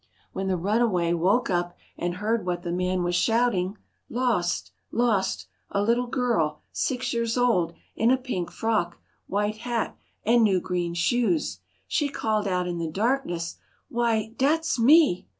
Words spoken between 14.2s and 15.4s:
dat's ME!"